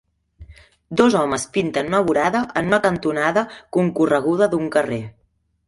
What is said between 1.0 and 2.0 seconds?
Dos homes pinten una